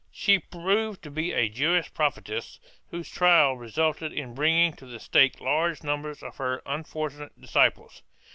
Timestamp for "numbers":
5.83-6.23